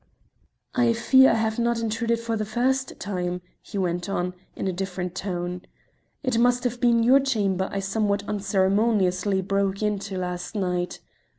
"I 0.73 0.93
fear 0.93 1.29
I 1.29 1.33
have 1.35 1.59
not 1.59 1.79
intruded 1.79 2.19
for 2.19 2.35
the 2.35 2.43
first 2.43 2.99
time," 2.99 3.39
he 3.61 3.77
went 3.77 4.09
on, 4.09 4.33
in 4.55 4.67
a 4.67 4.73
different 4.73 5.13
tone. 5.13 5.61
"It 6.23 6.39
must 6.39 6.63
have 6.63 6.81
been 6.81 7.03
your 7.03 7.19
chamber 7.19 7.69
I 7.71 7.81
somewhat 7.81 8.23
unceremoniously 8.27 9.43
broke 9.43 9.83
into 9.83 10.17
last 10.17 10.55
night. 10.55 11.01